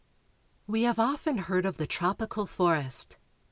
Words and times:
We 0.65 0.81
have 0.81 0.97
often 0.97 1.37
heard 1.37 1.63
of 1.63 1.77
the 1.77 1.85
tropical 1.85 2.47
forest. 2.47 3.17